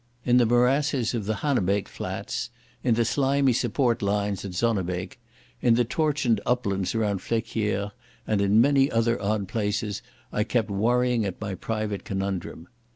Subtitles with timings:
[0.25, 2.49] In the morasses of the Haanebeek flats,
[2.83, 5.19] in the slimy support lines at Zonnebeke,
[5.61, 7.91] in the tortured uplands about Flesquieres,
[8.25, 10.01] and in many other odd places
[10.33, 12.67] I kept worrying at my private conundrum.